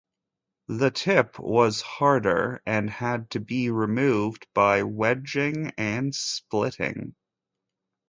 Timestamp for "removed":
3.69-4.47